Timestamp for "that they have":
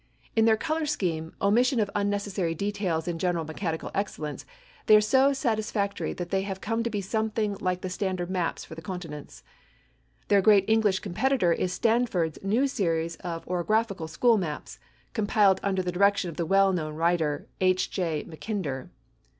6.11-6.59